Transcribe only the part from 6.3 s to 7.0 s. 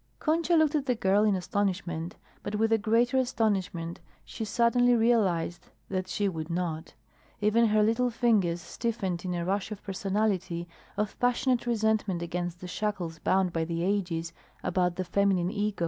not.